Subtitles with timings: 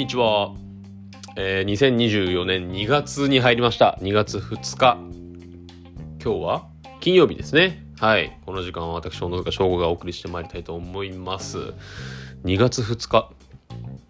[0.00, 0.54] にちは。
[1.36, 3.98] えー、2024年2月に入りました。
[4.00, 4.96] 2月2日。
[6.24, 6.68] 今日は
[7.00, 7.84] 金曜日ですね。
[7.98, 8.38] はい。
[8.46, 11.74] この時間は私、小野塚翔吾がお送りしてまいりたいと思います。
[12.44, 13.30] 2月2日。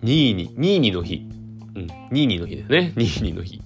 [0.05, 1.29] 2に、2にの日。
[1.75, 2.93] うん、2にの日ですね。
[2.95, 3.61] 2にの日。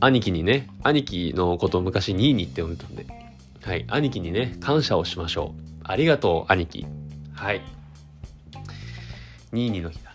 [0.00, 3.04] 兄貴にね、兄貴のことを昔2にって呼んでたんで。
[3.60, 3.84] はい。
[3.88, 5.60] 兄貴にね、感謝をしましょう。
[5.84, 6.86] ありがとう、兄貴。
[7.34, 7.60] はい。
[9.52, 10.11] 22の日だ。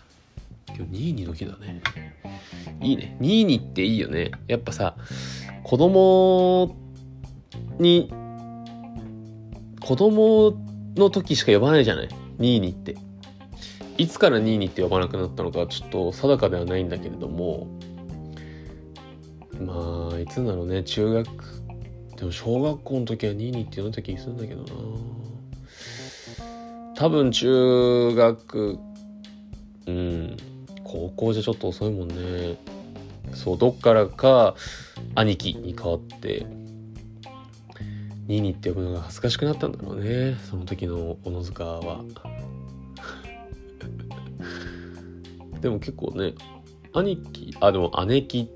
[0.76, 1.82] 今日22の日だね。
[2.80, 3.16] いいね。
[3.20, 4.30] 22っていいよね。
[4.46, 4.96] やっぱさ、
[5.64, 6.76] 子供
[7.78, 8.12] に、
[9.80, 10.54] 子供
[10.96, 12.08] の時しか呼ばないじゃない
[12.38, 12.96] ?22 って。
[13.96, 17.66] いつから22って呼ばなくなったのかちょっと定かではないんだけれども、
[19.60, 20.84] まあ、いつだろうね。
[20.84, 21.26] 中学、
[22.16, 24.68] でも小学校の時は22って呼んだ気がするんだけどな。
[26.94, 28.78] 多分中学
[29.86, 30.36] うん
[30.88, 32.56] 高校じゃちょっと遅いもんね。
[33.34, 34.54] そうどっからか
[35.14, 36.46] 兄貴に変わって
[38.26, 42.02] ニーニって呼ぶのが恥ずかしくなったんだろうねその時の小野塚は。
[45.60, 46.34] でも結構ね
[46.94, 48.50] 兄貴あでも姉貴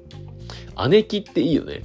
[0.88, 1.84] 姉貴っていいよね。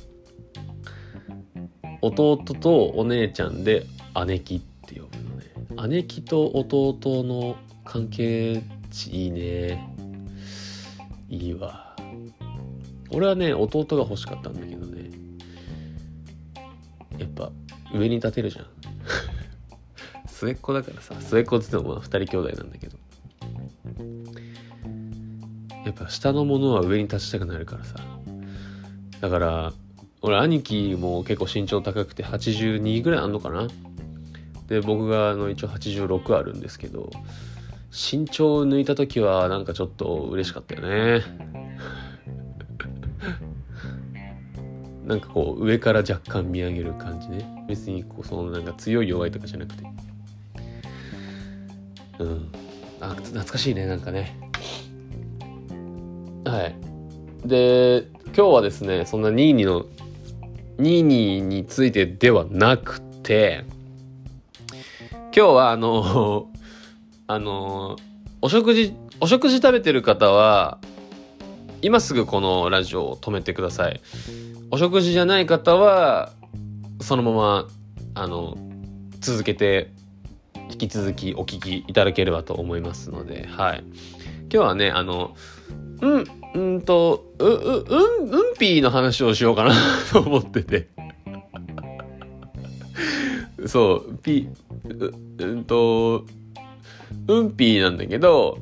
[2.01, 3.85] 弟とお姉ちゃんで
[4.25, 5.17] 姉貴って呼ぶ
[5.77, 5.95] のね。
[5.95, 9.96] 姉貴と弟の関係値いいね
[11.29, 11.95] いいわ。
[13.11, 15.09] 俺はね弟が欲しかったんだけどね。
[17.17, 17.51] やっぱ
[17.93, 18.65] 上に立てるじゃん。
[20.27, 21.15] 末っ子だからさ。
[21.19, 22.97] 末っ子って言ってもまあ2人兄弟なんだけど。
[25.85, 27.95] やっぱ下のものは上に立ちたくなるからさ。
[29.21, 29.73] だから
[30.21, 33.67] 俺兄貴も結構身長高くて82ぐらいあんのかな。
[34.67, 37.09] で僕があの一応86あるんですけど
[37.97, 41.23] 身長を抜いた時はなんかちょっと嬉しかったよね。
[45.07, 47.65] なんかこう上から若干見上げる感じね。
[47.67, 49.83] 別にこうそのなんか強い弱いとかじゃなくて。
[52.19, 52.51] うん。
[53.01, 54.37] あ懐かしいねなんかね。
[56.45, 56.75] はい。
[57.47, 59.85] で今日はですねそんなニーニの
[60.77, 63.65] ニーニについてではなくて
[65.11, 66.47] 今日はあの
[67.27, 67.97] あの
[68.41, 70.79] お食事お食事食べてる方は
[71.81, 74.01] 今すぐこのラジオを止めてください。
[74.71, 76.31] お食事じゃない方は
[77.01, 77.67] そのまま
[78.15, 78.57] あの
[79.19, 79.91] 続けて
[80.71, 83.83] 引き続きお聞きいただければと思いますのではい。
[84.49, 85.35] 今日はねあの
[86.01, 86.23] うん
[86.55, 89.73] うんとうううんうんぴーの話をしようかな
[90.13, 90.87] と思ってて。
[93.65, 94.47] そうピ
[94.85, 96.25] ううんと
[97.27, 98.57] うんぴーなんだけど、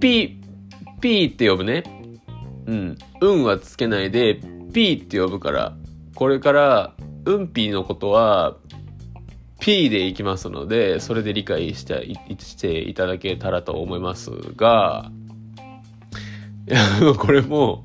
[0.00, 1.82] ピー、ピーって呼ぶね。
[2.66, 2.98] うん。
[3.20, 4.36] うんはつけないで、
[4.72, 5.76] ピーって呼ぶから、
[6.14, 8.56] これから、うんぴーのことは、
[9.60, 15.10] ピーでいきますので、それで理解してしていただけたらと思いますが、
[17.18, 17.82] これも、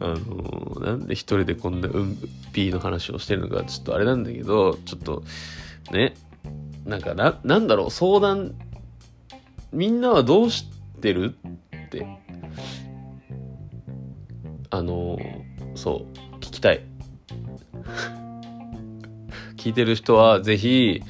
[0.00, 2.16] あの、なんで一人でこんなうん
[2.52, 5.22] ぴーの話をしてるのか、ちょっとあれなんだけど、ちょっと、
[5.92, 6.14] ね、
[6.84, 8.54] なんかな、なんだろう、相談
[9.72, 10.66] みんなはどうし
[11.00, 11.34] てる？
[11.86, 12.06] って。
[14.70, 15.18] あの
[15.74, 16.84] そう聞きたい。
[19.56, 21.02] 聞いてる人はぜひ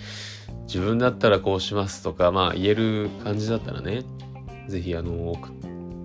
[0.67, 4.03] 自分だったらこうしますとかまあ言える感じだったらね
[4.69, 5.35] ぜひあの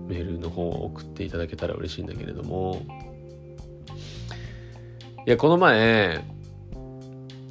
[0.08, 2.82] メールの方を送っていただけたら嬉しいんだけれども。
[5.24, 6.24] いやこの前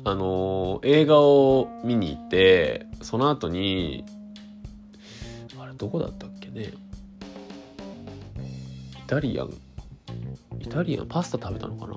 [0.03, 4.03] あの映画を見に行ってその後に
[5.81, 6.65] どこだったっけね。
[6.65, 6.67] イ
[9.07, 9.53] タリアン。
[10.59, 11.95] イタリアンパスタ食べたのかな。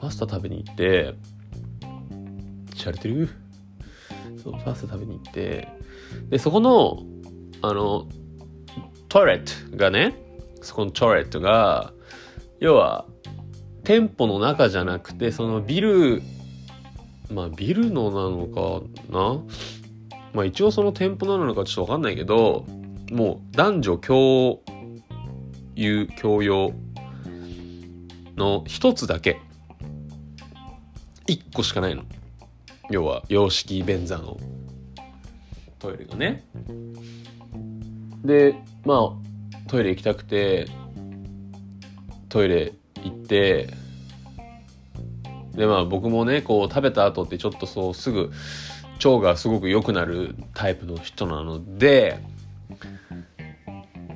[0.00, 1.14] パスタ食べに行って
[2.74, 3.28] しゃれてる
[4.42, 5.68] そうパスタ食べに行って
[6.28, 7.02] でそこの
[7.62, 8.06] あの
[9.08, 10.14] トイレットがね
[10.62, 11.92] そこのトイレットが
[12.60, 13.06] 要は
[13.84, 16.22] 店舗の中じゃなくてそのビル
[17.30, 19.42] まあビルのなのかな。
[20.34, 22.66] まあ一応その店舗なのかちょっとわかんないけど
[23.10, 24.62] もう男女共
[25.74, 26.72] 有共用
[28.36, 29.40] の一つだけ。
[31.26, 32.04] 一個しかないの。
[32.90, 34.38] 要は洋式便座の。
[35.78, 36.44] トイレがね。
[38.24, 40.66] でまあトイレ行きたくて
[42.28, 42.72] トイレ
[43.02, 43.68] 行って
[45.54, 48.30] でまあ僕もねこう食べた後ってちょっとそうすぐ
[49.04, 52.18] 腸がすごく良くなるタイプの人なので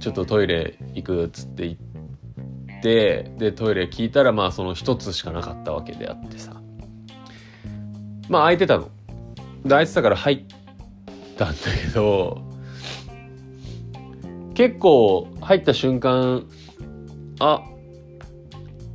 [0.00, 6.60] ちょっとトイレ行くっつって行ってでトイレ聞いたらまあその一つしかなかったわけであってさ。
[8.28, 8.90] まあ空いてたの。
[9.62, 10.44] で空いてたから入っ
[11.36, 12.42] たんだけど
[14.54, 16.46] 結構入った瞬間
[17.38, 17.62] あ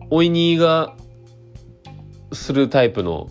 [0.09, 0.95] おいにいが
[2.33, 3.29] するタイプの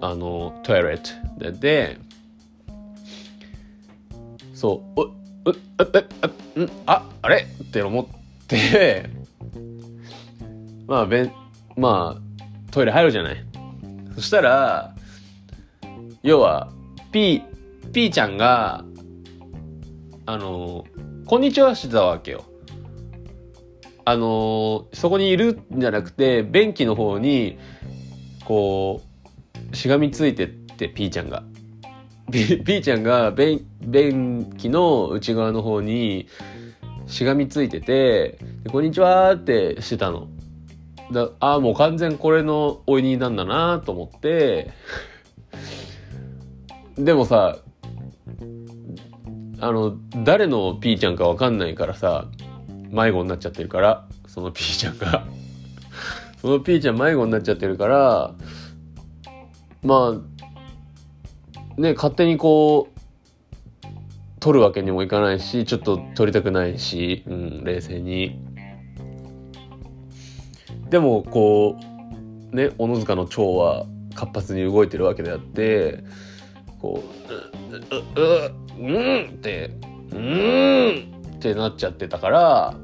[0.00, 1.00] あのトイレッ
[1.38, 1.98] トでで
[4.54, 5.15] そうお
[5.46, 6.70] ううあん？
[6.86, 7.46] ああれ？
[7.62, 8.06] って思っ
[8.46, 9.08] て。
[10.86, 11.32] まあべん
[11.76, 13.36] まあトイレ入るじゃない。
[14.16, 14.94] そしたら
[16.22, 16.72] 要は
[17.12, 17.42] P,
[17.92, 18.84] P ちゃんが
[20.26, 20.84] あの
[21.26, 22.44] こんにちはしてたわけよ。
[24.04, 27.58] あのそこにいるんじゃなくて便器の方に
[28.44, 29.02] こ
[29.72, 31.44] うしがみついてって P ちゃんが。
[32.30, 36.28] P, P ちゃんが便便器の内側の方に
[37.06, 38.38] しがみついてて
[38.70, 40.28] 「こんにちは」ってしてたの。
[41.12, 44.72] だああもう完全これのおいになんだなと思って
[46.98, 47.58] でもさ
[49.60, 52.26] あの誰の P ちゃんかわかんないからさ
[52.90, 55.24] 迷子になっちゃってるからその P ちゃんが
[56.40, 58.34] その P ちゃん迷子になっちゃってるから
[59.82, 60.35] まあ
[61.78, 62.96] ね勝手にこう
[64.40, 68.38] 取るわけにもいかないしちょっと取りたくないし、うん、冷静に。
[70.90, 71.76] でもこ
[72.52, 76.04] うね小野塚の腸は活発に動いてるわけであって
[76.80, 77.34] こう
[77.74, 79.70] 「ううううん」って
[80.12, 82.74] 「うん」ってなっちゃってたから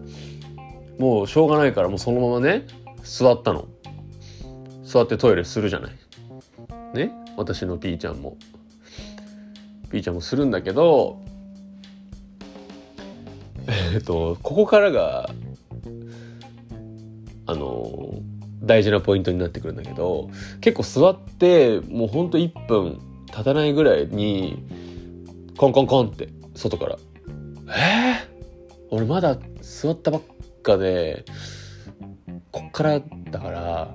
[0.99, 2.67] もうしょうがないからもうそのままね
[3.03, 3.69] 座ったの
[4.83, 5.93] 座ってトイレするじゃない
[6.95, 8.37] ね私のピーちゃんも
[9.93, 11.21] ピーちゃんもするんだけど
[13.93, 15.29] えっとここからが
[17.47, 18.15] あの
[18.63, 20.31] 大事なポイントになってくるんだけど
[20.63, 24.65] 結構座ってもうほんと1分経たないぐらいに
[25.59, 26.99] コンコンコンって外から
[27.69, 30.23] 「えー、俺まだ座ったばっ
[30.63, 31.25] かで
[32.51, 33.01] こっから
[33.31, 33.95] だから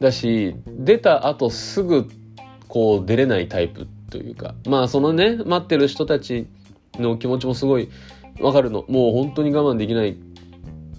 [0.00, 2.08] だし出た後すぐ
[2.68, 3.86] こう出れないタイプ
[4.16, 6.46] というかまあそのね待ってる人たち
[6.94, 7.90] の気持ちもすごい
[8.40, 10.16] わかるのもう本当に我慢できない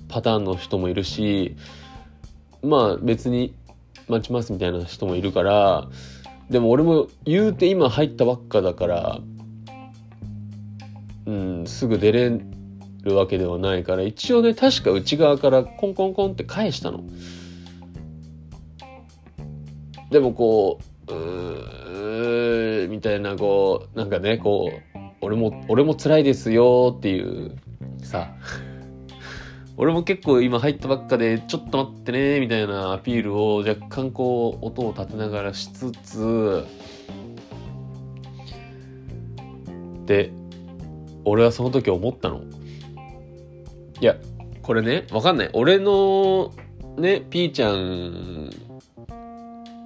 [0.07, 1.55] パターンの人もいるし
[2.61, 3.55] まあ別に
[4.07, 5.87] 待ちますみたいな人もいるから
[6.49, 9.19] でも俺も言うて今入ったばっかだから
[11.25, 12.39] うんすぐ出れ
[13.01, 17.03] るわけではないから一応ね確か内側からコンコンコンって返したの。
[20.09, 20.79] でもこ
[21.09, 21.86] うう
[22.87, 27.55] みたいなこうなんかねこう俺も俺も辛いですよっていう
[28.03, 28.29] さ。
[29.79, 36.65] 俺も結構今入ったばっかでちょっと待ってねみたいなアピールを若干こう音を立てながらしつつ
[40.07, 40.31] で
[41.25, 42.41] 俺はその時思ったの。
[44.01, 44.15] いや
[44.63, 45.49] これねわかんない。
[45.53, 46.51] 俺の
[46.97, 48.49] ねピーちゃん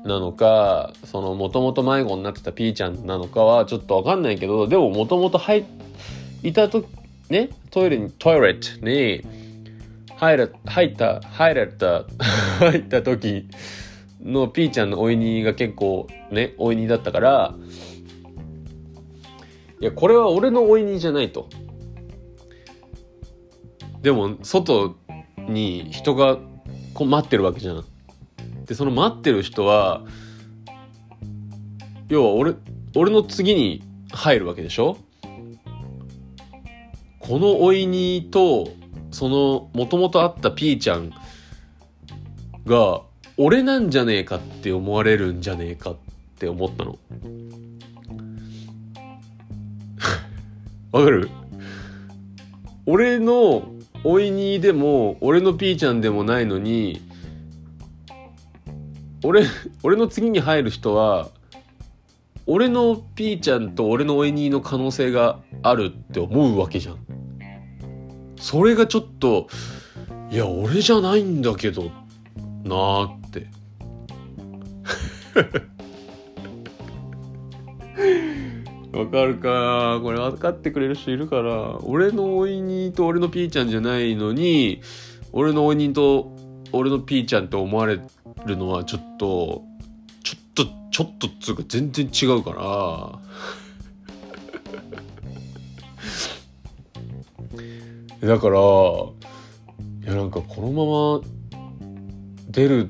[0.03, 5.65] なのかそのもともと迷子になってたピーちゃんなのかはちょっとわかんないけどでももともと入
[6.43, 6.85] いたと
[7.29, 9.23] ねトイレにトイレットに
[10.15, 12.05] 入ら入った入られた
[12.59, 13.47] 入った時
[14.23, 17.55] のピーちゃんのおいにが結構ねおいにだったから
[19.79, 21.49] いやこれは俺のおいにじゃないと。
[24.01, 24.95] でも外
[25.37, 26.37] に人が
[26.93, 27.85] こう待ってるわけじゃん。
[28.71, 30.05] でその待ってる人は
[32.07, 32.53] 要は俺
[32.95, 34.97] 俺の次に入るわけでしょ？
[37.19, 38.69] このおいにと
[39.11, 41.11] そのもともとあったピーちゃん
[42.65, 43.01] が
[43.35, 45.95] 俺なんじゃねえかって思われるんじゃねえかっ
[46.39, 46.97] て思ったの。
[50.93, 51.29] わかる？
[52.85, 53.69] 俺の
[54.05, 57.01] おいにでも俺のピーちゃんでもないのに
[59.23, 59.45] 俺
[59.83, 61.29] 俺の次に入る人は
[62.47, 66.97] 俺のピーちゃんと俺のおいにの可能性があるって思うわけじゃん。
[68.37, 69.47] それがちょっと
[70.31, 71.91] いや俺じゃないんだけど
[72.63, 73.47] なーって。
[78.97, 81.77] わかるかこれ分かってくれる人いるから。
[81.83, 84.81] 俺のおいにと俺のピーちゃんじゃないのに
[85.31, 86.35] 俺のおいにと
[86.73, 87.99] 俺のピーちゃんって思われ
[88.45, 89.63] るのはちょっと
[90.23, 93.19] ちょっとちょっとっつうか全然違うから。
[98.27, 100.85] だからいやなんかこのま
[101.19, 101.21] ま
[102.49, 102.89] 出る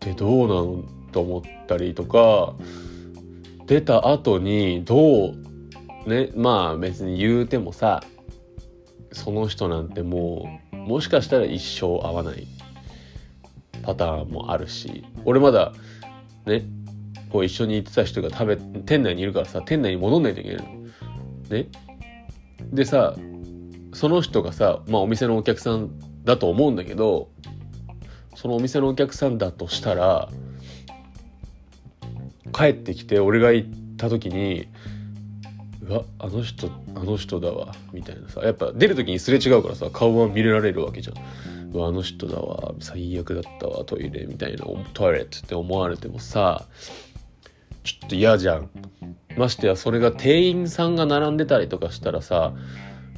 [0.00, 2.54] てどうなのと思ったりとか
[3.66, 8.02] 出た後にどうねまあ別に言うてもさ
[9.12, 12.46] その人なんてもうもしかしたら一生会わない。
[13.82, 15.72] パターンもあるし俺まだ
[16.46, 16.64] ね
[17.30, 20.82] こう一緒に行ってた人が食べ店内にいるからさ店内に戻んないといけないの。
[21.48, 21.68] ね。
[22.72, 23.14] でさ
[23.94, 25.90] その人がさまあお店のお客さん
[26.24, 27.30] だと思うんだけど
[28.34, 30.28] そのお店のお客さんだとしたら
[32.52, 34.68] 帰ってきて俺が行った時に
[35.82, 38.42] うわあの人あの人だわみたいなさ。
[38.42, 41.16] やっぱ出る時にすれ違うからさ顔は見れられるわけじゃん。
[41.78, 44.64] わあの人だわ最悪だったわトイレみたいな
[44.94, 46.66] トイレって思われてもさ
[47.84, 48.70] ちょっと嫌じゃん。
[49.36, 52.52] ましてやそれが店員さんが並んでたりとかしたらさ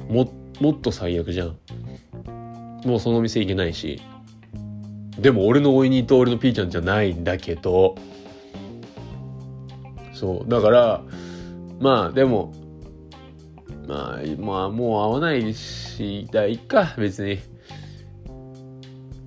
[0.09, 1.59] ももっと最悪じゃん。
[2.85, 4.01] もうその店行けないし。
[5.19, 7.97] でも俺のおいにと俺のピーちゃんじゃないんだけど。
[10.13, 10.49] そう。
[10.49, 11.03] だから
[11.81, 12.53] まあでも
[13.87, 17.39] まあまあもう会わないしだいっか別に。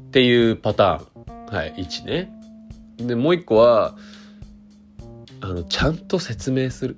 [0.07, 1.53] っていうパターン。
[1.53, 2.31] はい1ね。
[2.97, 3.95] でもう一個は
[5.41, 6.97] あのちゃんと説明する。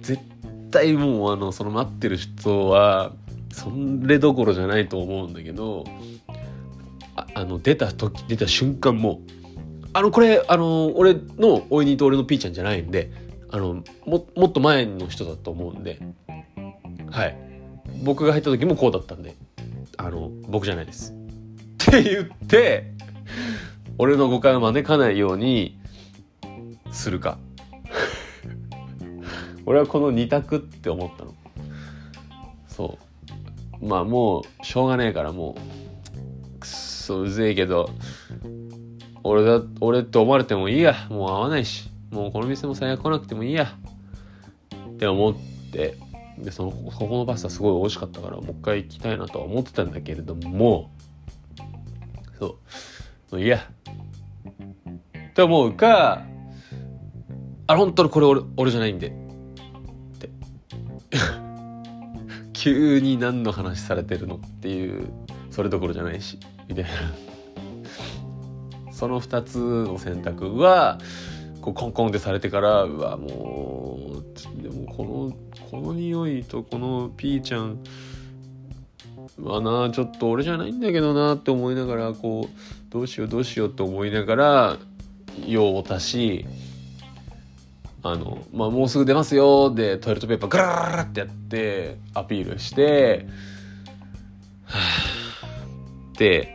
[0.00, 0.22] 絶
[0.70, 3.12] 対もうあのその待ってる人は
[3.52, 3.70] そ
[4.02, 5.84] れどころじゃないと思うんだけど
[7.14, 9.20] ああの出た時出た瞬間も
[9.92, 13.12] あのこれあの俺のおいにと俺のピーちゃんじゃないんで
[13.50, 16.00] あのももっと前の人だと思うんで。
[17.10, 17.36] はい。
[18.02, 19.34] 僕が入った時もこうだったんで
[19.96, 21.12] あの僕じゃないです。
[21.12, 21.14] っ
[21.76, 22.92] て言って
[23.98, 25.78] 俺の誤解を招かないように
[26.90, 27.38] するか。
[29.66, 31.34] 俺はこの二択って思ったの。
[32.66, 32.98] そ
[33.80, 33.86] う。
[33.86, 35.56] まあもうしょうがねえからも
[36.56, 37.90] うくっそうぜえけど
[39.24, 41.06] 俺だ俺って思われてもいいや。
[41.10, 41.90] もう会わないし。
[42.10, 43.76] もうこの店も最悪来なくてもいいや。
[44.94, 45.34] って思っ
[45.72, 45.96] て。
[46.38, 50.90] でそのここのパスタすごい美味しかったからもう一回行きたいなとは思ってたんだけれども
[52.38, 52.58] そ
[53.36, 53.40] う。
[53.40, 53.58] いいや。
[55.30, 56.24] って思うか
[57.66, 59.08] あ本当にこれ俺俺じゃないんで。
[59.08, 59.12] っ
[60.18, 60.30] て。
[62.52, 65.10] 急に何の話されてるのっていう
[65.50, 66.38] それどころじゃないし。
[66.68, 66.90] みたいな。
[68.92, 70.98] その2つの選択は
[71.60, 73.98] こうコンコンってされてからうわも
[74.58, 77.78] うでもこのこの匂いとこのピーちゃん
[79.40, 84.76] はなちょっと俺じゃないんだけどなって思いながらこうどうしようどうしようって思いながら
[85.46, 86.46] 用を足し
[88.02, 93.26] あの、まあ、もうすぐ出ますよでトイレットペーパーガラガラってやってアピールして
[94.66, 96.54] はぁって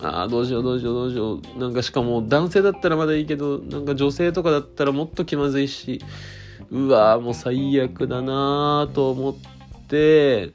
[0.00, 1.58] ああどうしようどうしようどうしよう。
[1.58, 6.00] なんかしかも男性だったらまだいいけどなんか女性とかだったらもっと気まずいし
[6.70, 9.36] うわもう最悪だなと思っ
[9.88, 10.52] て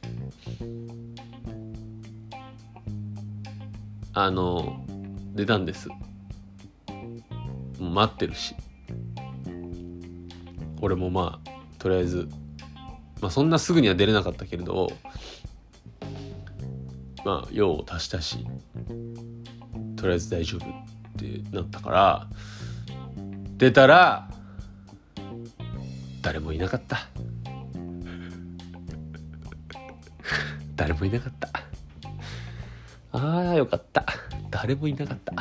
[4.13, 4.85] あの
[5.33, 5.89] 出たんです。
[7.79, 8.55] 待ってるし。
[10.83, 12.27] 俺もまあとりあえず
[13.21, 14.91] まあそんなすぐには出れなかったけれど
[17.23, 18.45] まあ用を足したし
[19.95, 20.69] とりあえず大丈夫っ
[21.15, 22.27] てなったから
[23.55, 24.29] 出たら
[26.23, 27.09] 誰もいなかった。
[30.77, 31.49] 誰もいなかった。
[33.11, 34.05] ああよかった。
[34.49, 35.33] 誰もいなかった。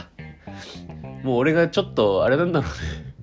[1.22, 3.14] もう俺がちょっとあれなんだろうね。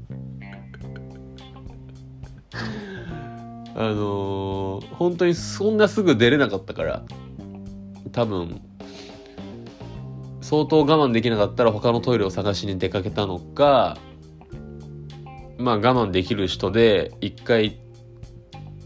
[3.76, 7.04] あのー、本当にそんなすぐ出れなかったから
[8.14, 8.62] 多分
[10.42, 13.98] 相当我慢できなかったら他のトイレを探しに出かけたのか
[15.60, 17.78] まあ我慢できる人で一回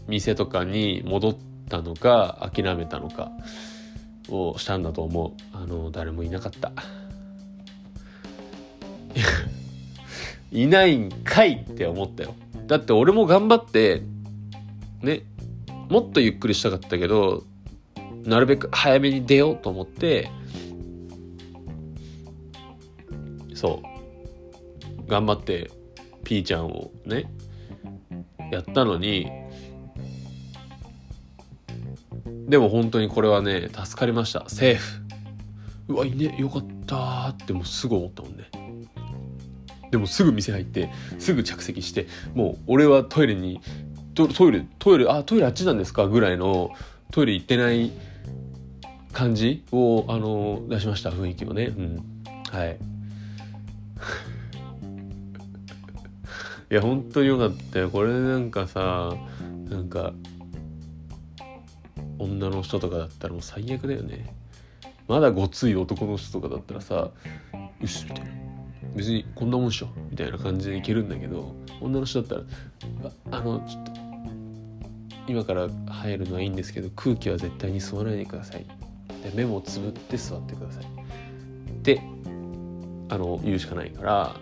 [0.08, 1.36] 店とかに戻っ
[1.70, 3.30] たのか諦めたのか
[4.28, 5.32] をしたんだと思う。
[5.56, 6.72] あの誰もいなかった。
[10.50, 12.34] いないんかいって思ったよ。
[12.66, 14.02] だって俺も頑張って
[15.00, 15.22] ね
[15.88, 17.44] もっとゆっくりしたかったけど
[18.24, 20.30] なるべく早めに出ようと思って
[23.54, 23.82] そ
[25.06, 25.70] う頑張って
[26.24, 27.30] ピーちゃんをね
[28.50, 29.30] やったのに
[32.48, 34.48] でも本当にこれはね助かりました。
[34.48, 35.02] セーフ。
[35.88, 36.36] うわいいね。
[36.38, 38.50] よかったってもうすぐ思ったもんね。
[39.90, 43.60] でもすぐ店入ってすぐ着席してもう俺はトイレに
[44.14, 46.08] トトイレトイレあトイレあっちなんですか？
[46.08, 46.70] ぐらいの
[47.12, 47.92] トイレ行ってない
[49.12, 51.66] 感じをあの出しました雰囲気をね。
[51.66, 52.24] うん。
[52.50, 52.76] はい。
[56.70, 57.90] いや本当によかったよ。
[57.90, 59.12] これなんかさ
[59.68, 60.12] なんか
[62.18, 64.34] 女の人とかだったらもう最悪だよね。
[65.06, 67.10] まだごつい男の人とかだったらさ
[67.80, 68.30] 「よし」みたいな。
[68.94, 73.92] 別にこんなもんっしょみたいな感じでいけるんだけど女の人だったら「あのちょっと
[75.26, 78.64] 今から入るのはいいんですけど空気は絶対に吸わないでください」
[79.24, 80.84] で目もつぶって座ってください。
[80.84, 80.86] っ
[81.82, 82.00] て
[83.08, 84.36] あの言うしかないから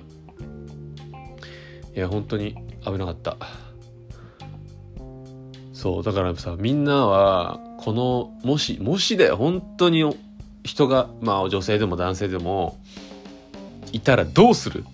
[1.95, 3.37] いや本当に危なかった。
[5.73, 10.05] そうだからさみんなはこのもしもしだよ本当に
[10.65, 12.79] 人がまあ女性でも男性でも
[13.91, 14.85] いたらどうする？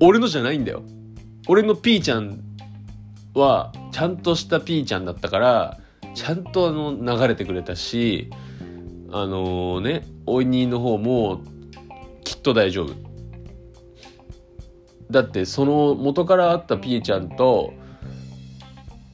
[0.00, 0.82] 俺のじゃないんだよ。
[1.48, 2.40] 俺のピーちゃん
[3.34, 5.78] はちゃんとしたピーちゃんだったから
[6.14, 8.30] ちゃんとあの流れてくれたし
[9.12, 11.40] あのねおいにの方も
[12.22, 13.05] きっと大丈夫。
[15.10, 17.72] だってその元からあったピーちゃんと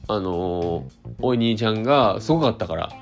[0.07, 0.85] あの
[1.21, 2.89] おい兄ちゃんがすごかったから。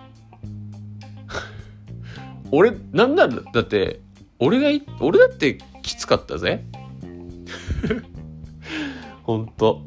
[2.52, 3.42] 俺なんなんだ？
[3.54, 4.02] だって
[4.40, 6.64] 俺がい俺だってきつかったぜ。
[9.24, 9.84] ほんと。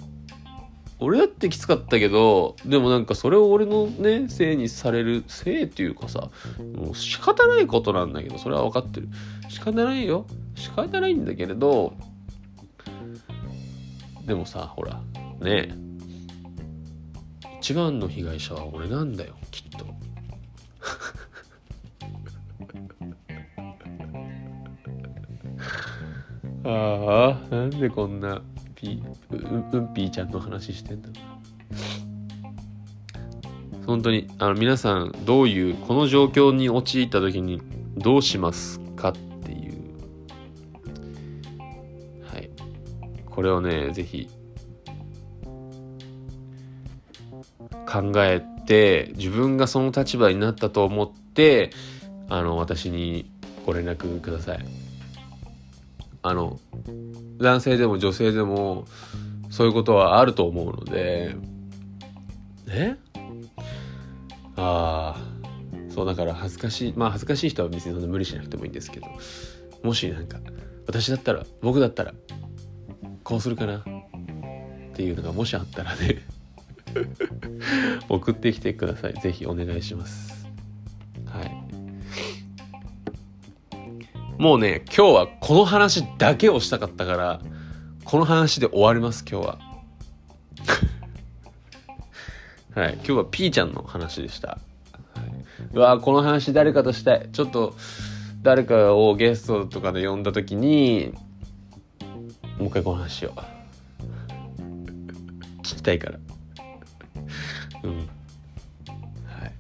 [1.00, 6.30] 俺だってきつかったけどでもなんかそれを俺のねせいにされるせいっていうかさ
[6.76, 9.08] もう仕方ないことなんだけどそれは分かってる。
[9.50, 10.25] 仕方ないよ。
[10.54, 11.94] 仕方ないんだけれど
[14.24, 15.00] でもさほら
[15.40, 15.74] ね
[17.60, 19.86] 一番の被害者は俺なんだよきっと。
[26.68, 28.42] ああなんでこんな
[28.74, 31.08] ピううんぴーちゃんの話してんだ。
[33.87, 37.62] 本当にあの皆さんどういうこの状況に陥った時に
[37.96, 38.80] どうします
[43.44, 44.28] れをねぜひ
[47.87, 51.70] 考えて自分がその立場になったと思って
[52.28, 53.30] あの私に
[53.64, 54.85] ご連絡ください。
[56.22, 56.59] あの
[57.38, 58.87] 男性でも女性でも
[59.50, 61.37] そういうことはあると思うので
[62.66, 62.98] ね
[64.57, 69.07] ああそうだから恥ずかしいまあ恥ずかしい人は別にそんな無理しなくてもいいんですけど
[69.83, 70.38] もしなんか
[70.87, 72.14] 私だったら僕だったら
[73.24, 73.78] こうするかな。
[73.78, 73.82] っ
[74.94, 76.18] ていうのがもしあったらね。
[78.08, 79.14] 送ってきてください。
[79.14, 80.46] ぜひお願いします。
[81.26, 81.50] はい。
[84.38, 87.40] もうね今日はこの話だけをしたかったから
[88.04, 89.58] この話で終わります今日は。
[92.80, 92.94] はい。
[92.94, 94.58] 今日はピーちゃんの話でした、はい、
[95.72, 97.28] うわこの話誰かとしたい。
[97.32, 97.74] ちょっと
[98.42, 101.14] 誰かをゲストとかで呼んだ時に
[102.58, 103.40] もう一回この話しよう
[105.62, 106.18] 聞きたいから。
[107.82, 107.96] うん。
[107.96, 108.04] は
[109.46, 109.52] い。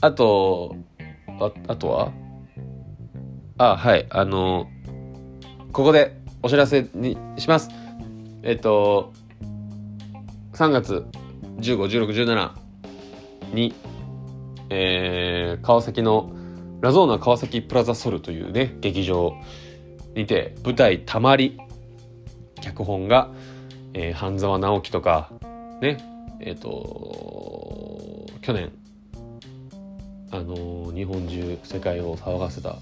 [0.00, 0.76] あと
[1.40, 2.12] ああとは？
[3.58, 4.06] あ、はい。
[4.10, 4.68] あの
[5.72, 7.68] ここでお知らせにします。
[8.42, 9.12] えっと、
[10.54, 11.04] 3月
[11.58, 12.50] 15、16、17
[13.54, 13.74] に、
[14.70, 16.32] えー、川崎の
[16.80, 19.34] ラゾーナ川崎プラザソルというね、劇場
[20.14, 21.58] にて舞台たまり。
[22.60, 23.30] 脚本が、
[23.94, 25.30] えー、半沢直樹とか、
[25.80, 25.98] ね、
[26.40, 28.70] えっ、ー、と、去年、
[30.30, 32.76] あのー、日本中世界を騒がせた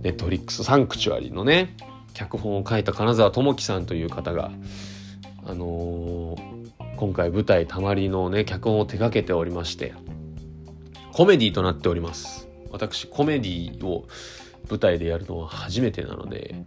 [0.00, 1.76] ネットフリックスサンクチュアリのね
[2.14, 4.52] 脚本を書いた金沢智樹さんという方が
[5.44, 6.36] あの、
[6.96, 9.92] 今回舞台「たまり」のね脚本を手掛けておりまして
[11.12, 12.48] コメディとなっております。
[12.70, 14.06] 私コメディを
[14.68, 16.64] 舞台でやるのは初めてなので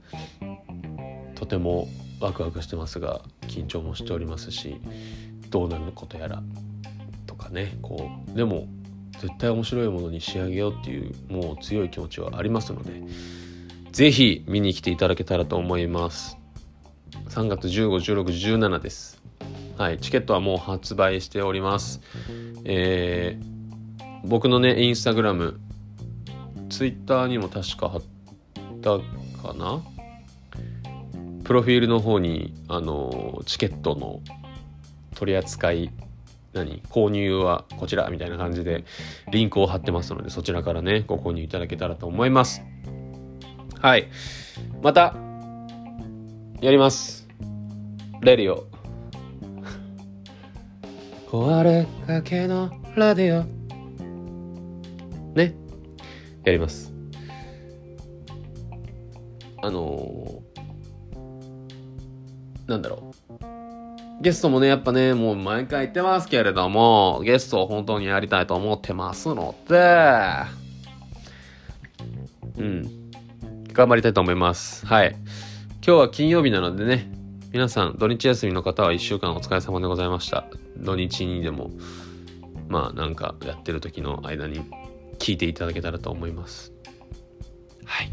[1.35, 1.87] とても
[2.19, 4.79] ワクワクしてますが緊張もしておりますし
[5.49, 6.41] どうなることやら
[7.27, 8.67] とかねこうでも
[9.19, 13.01] 絶対面白いものに仕上げようっていうもう強い気持ちはありますので
[13.91, 16.37] 是非見に来ていただけたらと思います。
[17.29, 19.21] 3月151617です。
[19.77, 22.01] はいチケットはもう発売しております。
[22.65, 25.61] えー、僕のねインスタグラム
[26.69, 28.01] ツイッターにも確か貼っ
[28.81, 28.97] た
[29.41, 29.81] かな？
[31.43, 34.21] プロフィールの方にあのチケットの
[35.15, 35.91] 取り扱い
[36.53, 36.81] 何？
[36.89, 38.83] 購入はこちらみたいな感じで
[39.31, 42.61] リンクを貼ってますのでそちらからねご購入いただけたらと思います
[43.79, 44.09] はい
[44.81, 45.15] また
[46.61, 47.25] やります
[48.21, 48.65] レディオ。
[51.29, 53.43] 壊れかけのラディオ。
[55.35, 55.53] ね。
[56.45, 56.93] やります。
[59.61, 63.25] あのー、なんだろう。
[64.21, 69.75] ゲストもね、やっぱね、もう毎回言ってますけれども、ゲストを本当にやりたいと思ってますので、
[72.57, 73.11] うん。
[73.73, 74.85] 頑張りたいと思います。
[74.85, 75.15] はい。
[75.85, 77.11] 今日は金曜日なのでね、
[77.51, 80.45] 皆さん、土日休みの方は1週間お疲れ様でございました。
[80.77, 81.71] 土日にでも、
[82.69, 84.61] まあなんかやってる時の間に
[85.25, 86.71] 聞いていただけたらと思います。
[87.83, 88.11] はい。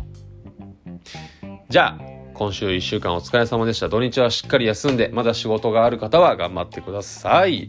[1.68, 1.98] じゃあ、
[2.32, 3.90] 今週1週間お疲れ様でした。
[3.90, 7.68] 土日はしっかり休んで、まだ仕事がある方は頑張ってください。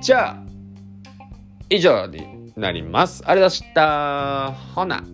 [0.00, 0.42] じゃあ、
[1.70, 3.22] 以上になります。
[3.24, 4.52] ありがとうございました。
[4.74, 5.11] ほな。